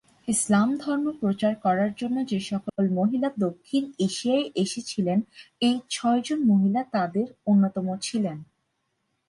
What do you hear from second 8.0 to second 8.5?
ছিলেন।